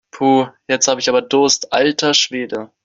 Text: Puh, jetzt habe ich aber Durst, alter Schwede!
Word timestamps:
Puh, 0.09 0.47
jetzt 0.67 0.87
habe 0.87 0.99
ich 0.99 1.09
aber 1.09 1.21
Durst, 1.21 1.73
alter 1.73 2.15
Schwede! 2.15 2.71